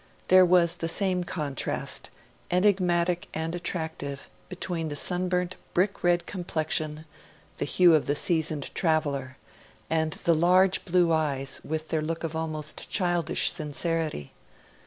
[0.29, 2.09] There was the same contrast
[2.49, 7.05] enigmatic and attractive between the sunburnt brick red complexion
[7.57, 9.37] the hue of the seasoned traveller
[9.91, 14.33] and the large blue eyes, with their look of almost childish sincerity.